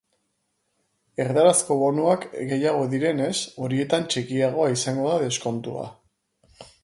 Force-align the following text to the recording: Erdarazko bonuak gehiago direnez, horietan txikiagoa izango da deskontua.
Erdarazko 1.25 1.77
bonuak 1.81 2.25
gehiago 2.53 2.87
direnez, 2.95 3.35
horietan 3.65 4.09
txikiagoa 4.15 4.67
izango 4.79 5.11
da 5.11 5.19
deskontua. 5.27 5.85